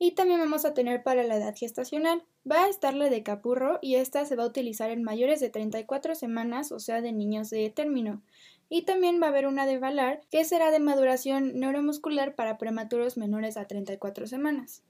Y 0.00 0.16
también 0.16 0.40
vamos 0.40 0.64
a 0.64 0.74
tener 0.74 1.04
para 1.04 1.22
la 1.22 1.36
edad 1.36 1.54
gestacional. 1.56 2.24
Va 2.50 2.64
a 2.64 2.68
estar 2.68 2.94
la 2.94 3.08
de 3.08 3.22
Capurro 3.22 3.78
y 3.80 3.94
esta 3.94 4.24
se 4.24 4.34
va 4.34 4.42
a 4.42 4.48
utilizar 4.48 4.90
en 4.90 5.04
mayores 5.04 5.38
de 5.38 5.50
34 5.50 6.16
semanas, 6.16 6.72
o 6.72 6.80
sea, 6.80 7.00
de 7.00 7.12
niños 7.12 7.48
de 7.48 7.70
término. 7.70 8.22
Y 8.68 8.82
también 8.82 9.22
va 9.22 9.26
a 9.26 9.30
haber 9.30 9.46
una 9.46 9.64
de 9.64 9.78
Valar, 9.78 10.22
que 10.32 10.44
será 10.44 10.72
de 10.72 10.80
maduración 10.80 11.60
neuromuscular 11.60 12.34
para 12.34 12.58
prematuros 12.58 13.16
menores 13.16 13.56
a 13.56 13.68
34 13.68 14.26
semanas. 14.26 14.82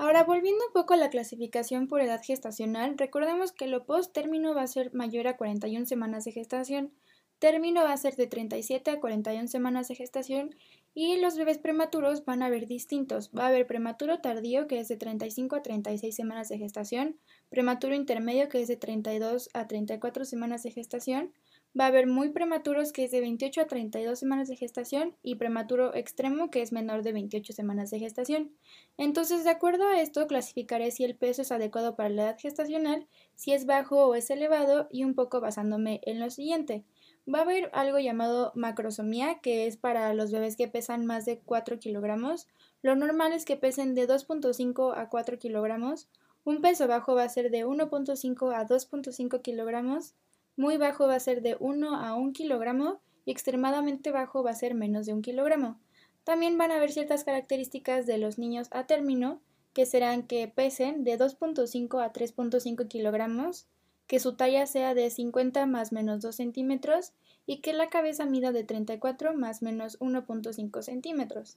Ahora, 0.00 0.22
volviendo 0.22 0.64
un 0.64 0.72
poco 0.72 0.94
a 0.94 0.96
la 0.96 1.10
clasificación 1.10 1.88
por 1.88 2.00
edad 2.00 2.20
gestacional, 2.24 2.96
recordemos 2.96 3.50
que 3.50 3.66
lo 3.66 3.84
post-término 3.84 4.54
va 4.54 4.62
a 4.62 4.68
ser 4.68 4.94
mayor 4.94 5.26
a 5.26 5.36
41 5.36 5.86
semanas 5.86 6.24
de 6.24 6.30
gestación, 6.30 6.92
término 7.40 7.82
va 7.82 7.92
a 7.92 7.96
ser 7.96 8.14
de 8.14 8.28
37 8.28 8.92
a 8.92 9.00
41 9.00 9.48
semanas 9.48 9.88
de 9.88 9.96
gestación 9.96 10.54
y 10.94 11.16
los 11.16 11.36
bebés 11.36 11.58
prematuros 11.58 12.24
van 12.24 12.44
a 12.44 12.46
haber 12.46 12.68
distintos. 12.68 13.32
Va 13.36 13.46
a 13.46 13.48
haber 13.48 13.66
prematuro 13.66 14.20
tardío 14.20 14.68
que 14.68 14.78
es 14.78 14.86
de 14.86 14.96
35 14.96 15.56
a 15.56 15.62
36 15.62 16.14
semanas 16.14 16.48
de 16.48 16.58
gestación, 16.58 17.18
prematuro 17.48 17.96
intermedio 17.96 18.48
que 18.48 18.62
es 18.62 18.68
de 18.68 18.76
32 18.76 19.50
a 19.52 19.66
34 19.66 20.24
semanas 20.24 20.62
de 20.62 20.70
gestación, 20.70 21.32
Va 21.78 21.84
a 21.84 21.88
haber 21.88 22.08
muy 22.08 22.30
prematuros 22.30 22.92
que 22.92 23.04
es 23.04 23.12
de 23.12 23.20
28 23.20 23.60
a 23.60 23.66
32 23.66 24.18
semanas 24.18 24.48
de 24.48 24.56
gestación 24.56 25.14
y 25.22 25.36
prematuro 25.36 25.94
extremo 25.94 26.50
que 26.50 26.60
es 26.60 26.72
menor 26.72 27.02
de 27.02 27.12
28 27.12 27.52
semanas 27.52 27.90
de 27.90 28.00
gestación. 28.00 28.50
Entonces, 28.96 29.44
de 29.44 29.50
acuerdo 29.50 29.86
a 29.86 30.00
esto, 30.00 30.26
clasificaré 30.26 30.90
si 30.90 31.04
el 31.04 31.14
peso 31.14 31.42
es 31.42 31.52
adecuado 31.52 31.94
para 31.94 32.08
la 32.08 32.22
edad 32.22 32.38
gestacional, 32.38 33.06
si 33.36 33.52
es 33.52 33.64
bajo 33.64 34.06
o 34.06 34.14
es 34.16 34.28
elevado 34.30 34.88
y 34.90 35.04
un 35.04 35.14
poco 35.14 35.40
basándome 35.40 36.00
en 36.04 36.18
lo 36.18 36.30
siguiente. 36.30 36.84
Va 37.32 37.40
a 37.40 37.42
haber 37.42 37.70
algo 37.72 38.00
llamado 38.00 38.50
macrosomía, 38.56 39.38
que 39.40 39.68
es 39.68 39.76
para 39.76 40.12
los 40.14 40.32
bebés 40.32 40.56
que 40.56 40.66
pesan 40.66 41.06
más 41.06 41.26
de 41.26 41.38
4 41.38 41.78
kilogramos. 41.78 42.48
Lo 42.82 42.96
normal 42.96 43.32
es 43.32 43.44
que 43.44 43.56
pesen 43.56 43.94
de 43.94 44.08
2.5 44.08 44.94
a 44.96 45.08
4 45.08 45.38
kilogramos. 45.38 46.08
Un 46.42 46.60
peso 46.60 46.88
bajo 46.88 47.14
va 47.14 47.22
a 47.22 47.28
ser 47.28 47.52
de 47.52 47.64
1.5 47.64 48.52
a 48.52 48.66
2.5 48.66 49.42
kilogramos 49.42 50.16
muy 50.58 50.76
bajo 50.76 51.06
va 51.06 51.14
a 51.14 51.20
ser 51.20 51.40
de 51.40 51.56
1 51.58 51.94
a 51.94 52.14
1 52.14 52.32
kilogramo 52.32 53.00
y 53.24 53.30
extremadamente 53.30 54.10
bajo 54.10 54.42
va 54.42 54.50
a 54.50 54.54
ser 54.54 54.74
menos 54.74 55.06
de 55.06 55.12
1 55.12 55.22
kilogramo. 55.22 55.80
También 56.24 56.58
van 56.58 56.72
a 56.72 56.76
haber 56.76 56.90
ciertas 56.90 57.24
características 57.24 58.04
de 58.04 58.18
los 58.18 58.38
niños 58.38 58.68
a 58.72 58.86
término, 58.86 59.40
que 59.72 59.86
serán 59.86 60.24
que 60.24 60.48
pesen 60.48 61.04
de 61.04 61.16
2.5 61.16 62.04
a 62.04 62.12
3.5 62.12 62.88
kilogramos, 62.88 63.68
que 64.08 64.18
su 64.18 64.34
talla 64.34 64.66
sea 64.66 64.94
de 64.94 65.08
50 65.10 65.64
más 65.66 65.92
menos 65.92 66.20
2 66.22 66.34
centímetros 66.34 67.12
y 67.46 67.60
que 67.60 67.72
la 67.72 67.88
cabeza 67.88 68.26
mida 68.26 68.50
de 68.50 68.64
34 68.64 69.34
más 69.34 69.62
menos 69.62 69.98
1.5 70.00 70.82
centímetros. 70.82 71.56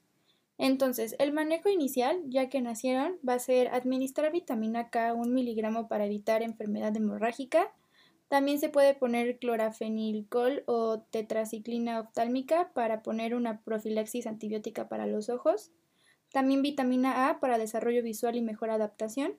Entonces, 0.60 1.16
el 1.18 1.34
manejo 1.34 1.70
inicial, 1.70 2.22
ya 2.28 2.50
que 2.50 2.62
nacieron, 2.62 3.18
va 3.28 3.34
a 3.34 3.40
ser 3.40 3.70
administrar 3.70 4.32
vitamina 4.32 4.92
K 4.92 5.16
1 5.16 5.26
miligramo 5.32 5.88
para 5.88 6.06
evitar 6.06 6.44
enfermedad 6.44 6.96
hemorrágica, 6.96 7.74
también 8.32 8.62
se 8.62 8.70
puede 8.70 8.94
poner 8.94 9.40
clorafenilcol 9.40 10.64
o 10.66 11.02
tetraciclina 11.02 12.00
oftálmica 12.00 12.72
para 12.74 13.04
poner 13.04 13.36
una 13.36 13.62
profilaxis 13.62 14.26
antibiótica 14.26 14.88
para 14.88 15.06
los 15.06 15.28
ojos. 15.28 15.74
También 16.32 16.62
vitamina 16.62 17.28
A 17.28 17.42
para 17.42 17.58
desarrollo 17.58 18.02
visual 18.02 18.38
y 18.38 18.42
mejor 18.42 18.70
adaptación. 18.70 19.38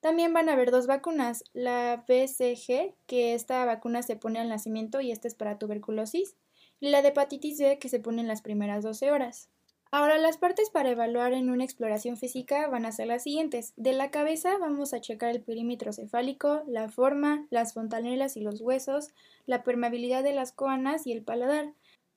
También 0.00 0.32
van 0.32 0.48
a 0.48 0.54
haber 0.54 0.72
dos 0.72 0.88
vacunas, 0.88 1.44
la 1.52 2.04
BCG, 2.08 2.96
que 3.06 3.34
esta 3.34 3.64
vacuna 3.64 4.02
se 4.02 4.16
pone 4.16 4.40
al 4.40 4.48
nacimiento 4.48 5.00
y 5.00 5.12
esta 5.12 5.28
es 5.28 5.36
para 5.36 5.58
tuberculosis, 5.58 6.34
y 6.80 6.88
la 6.88 7.02
de 7.02 7.10
hepatitis 7.10 7.60
B, 7.60 7.78
que 7.78 7.88
se 7.88 8.00
pone 8.00 8.22
en 8.22 8.26
las 8.26 8.42
primeras 8.42 8.82
12 8.82 9.12
horas. 9.12 9.50
Ahora 9.92 10.18
las 10.18 10.36
partes 10.36 10.68
para 10.68 10.90
evaluar 10.90 11.32
en 11.32 11.48
una 11.48 11.64
exploración 11.64 12.16
física 12.16 12.66
van 12.68 12.84
a 12.84 12.92
ser 12.92 13.06
las 13.06 13.22
siguientes. 13.22 13.72
De 13.76 13.92
la 13.92 14.10
cabeza 14.10 14.58
vamos 14.58 14.92
a 14.92 15.00
checar 15.00 15.30
el 15.30 15.42
perímetro 15.42 15.92
cefálico, 15.92 16.62
la 16.66 16.88
forma, 16.88 17.46
las 17.50 17.72
fontanelas 17.72 18.36
y 18.36 18.40
los 18.40 18.60
huesos, 18.60 19.10
la 19.46 19.62
permeabilidad 19.62 20.22
de 20.22 20.34
las 20.34 20.52
coanas 20.52 21.06
y 21.06 21.12
el 21.12 21.22
paladar. 21.22 21.72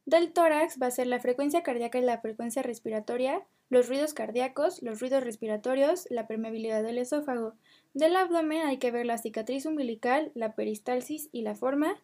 Del 0.05 0.33
tórax 0.33 0.81
va 0.81 0.87
a 0.87 0.91
ser 0.91 1.05
la 1.05 1.19
frecuencia 1.19 1.61
cardíaca 1.61 1.99
y 1.99 2.01
la 2.01 2.19
frecuencia 2.19 2.63
respiratoria, 2.63 3.45
los 3.69 3.87
ruidos 3.87 4.15
cardíacos, 4.15 4.81
los 4.81 4.99
ruidos 4.99 5.23
respiratorios, 5.23 6.07
la 6.09 6.25
permeabilidad 6.25 6.81
del 6.81 6.97
esófago. 6.97 7.53
Del 7.93 8.15
abdomen 8.15 8.63
hay 8.63 8.77
que 8.77 8.89
ver 8.89 9.05
la 9.05 9.19
cicatriz 9.19 9.67
umbilical, 9.67 10.31
la 10.33 10.55
peristalsis 10.55 11.29
y 11.31 11.43
la 11.43 11.53
forma. 11.53 11.95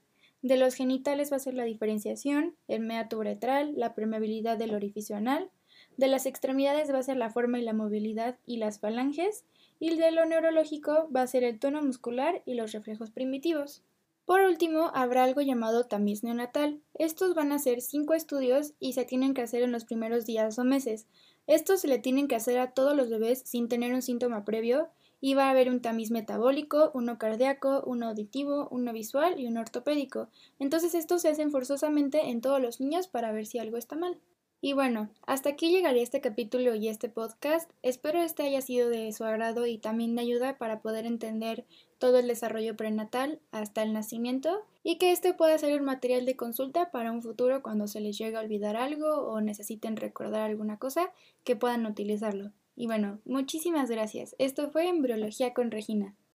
De 0.43 0.57
los 0.57 0.75
genitales 0.75 1.31
va 1.31 1.38
a 1.38 1.39
ser 1.39 1.55
la 1.55 1.63
diferenciación, 1.63 2.55
el 2.67 2.81
meato 2.81 3.17
uretral, 3.17 3.74
la 3.75 3.95
permeabilidad 3.95 4.57
del 4.57 4.75
orificio 4.75 5.15
anal. 5.15 5.50
De 5.97 6.07
las 6.07 6.25
extremidades 6.25 6.91
va 6.91 6.99
a 6.99 7.03
ser 7.03 7.17
la 7.17 7.29
forma 7.29 7.59
y 7.59 7.63
la 7.63 7.73
movilidad 7.73 8.37
y 8.45 8.57
las 8.57 8.79
falanges. 8.79 9.45
Y 9.79 9.95
de 9.95 10.11
lo 10.11 10.25
neurológico 10.25 11.09
va 11.15 11.21
a 11.21 11.27
ser 11.27 11.43
el 11.43 11.59
tono 11.59 11.81
muscular 11.81 12.41
y 12.45 12.55
los 12.55 12.71
reflejos 12.71 13.11
primitivos. 13.11 13.83
Por 14.25 14.41
último, 14.41 14.91
habrá 14.95 15.23
algo 15.23 15.41
llamado 15.41 15.85
tamiz 15.85 16.23
neonatal. 16.23 16.81
Estos 16.95 17.35
van 17.35 17.51
a 17.51 17.59
ser 17.59 17.81
cinco 17.81 18.15
estudios 18.15 18.73
y 18.79 18.93
se 18.93 19.05
tienen 19.05 19.33
que 19.33 19.43
hacer 19.43 19.61
en 19.61 19.71
los 19.71 19.85
primeros 19.85 20.25
días 20.25 20.57
o 20.57 20.63
meses. 20.63 21.07
Estos 21.45 21.81
se 21.81 21.87
le 21.87 21.99
tienen 21.99 22.27
que 22.27 22.35
hacer 22.35 22.57
a 22.57 22.71
todos 22.71 22.95
los 22.95 23.09
bebés 23.09 23.43
sin 23.45 23.67
tener 23.67 23.93
un 23.93 24.01
síntoma 24.01 24.43
previo 24.43 24.89
y 25.21 25.35
va 25.35 25.45
a 25.45 25.51
haber 25.51 25.69
un 25.69 25.81
tamiz 25.81 26.09
metabólico, 26.09 26.91
uno 26.95 27.19
cardíaco, 27.19 27.83
uno 27.85 28.07
auditivo, 28.07 28.67
uno 28.71 28.93
visual 28.93 29.39
y 29.39 29.47
uno 29.47 29.61
ortopédico. 29.61 30.29
Entonces 30.59 30.95
estos 30.95 31.21
se 31.21 31.29
hacen 31.29 31.51
forzosamente 31.51 32.29
en 32.29 32.41
todos 32.41 32.59
los 32.59 32.79
niños 32.79 33.07
para 33.07 33.31
ver 33.31 33.45
si 33.45 33.59
algo 33.59 33.77
está 33.77 33.95
mal. 33.95 34.19
Y 34.62 34.74
bueno, 34.74 35.09
hasta 35.27 35.50
aquí 35.50 35.69
llegaría 35.69 36.01
este 36.01 36.21
capítulo 36.21 36.74
y 36.75 36.88
este 36.88 37.07
podcast. 37.07 37.69
Espero 37.83 38.21
este 38.21 38.43
haya 38.43 38.62
sido 38.62 38.89
de 38.89 39.12
su 39.12 39.24
agrado 39.24 39.67
y 39.67 39.77
también 39.77 40.15
de 40.15 40.21
ayuda 40.21 40.57
para 40.57 40.79
poder 40.79 41.05
entender 41.05 41.65
todo 42.00 42.17
el 42.17 42.27
desarrollo 42.27 42.75
prenatal 42.75 43.39
hasta 43.51 43.83
el 43.83 43.93
nacimiento 43.93 44.63
y 44.83 44.97
que 44.97 45.12
este 45.12 45.33
pueda 45.33 45.57
ser 45.57 45.79
un 45.79 45.85
material 45.85 46.25
de 46.25 46.35
consulta 46.35 46.89
para 46.89 47.12
un 47.12 47.21
futuro 47.21 47.62
cuando 47.62 47.88
se 47.88 48.00
les 48.00 48.17
llegue 48.17 48.38
a 48.38 48.41
olvidar 48.41 48.75
algo 48.75 49.27
o 49.27 49.39
necesiten 49.39 49.97
recordar 49.97 50.41
alguna 50.41 50.77
cosa 50.77 51.12
que 51.43 51.55
puedan 51.55 51.85
utilizarlo. 51.85 52.51
Y 52.75 52.88
bueno, 52.88 53.19
muchísimas 53.25 53.89
gracias. 53.89 54.35
Esto 54.39 54.69
fue 54.71 54.88
Embriología 54.88 55.53
con 55.53 55.71
Regina. 55.71 56.15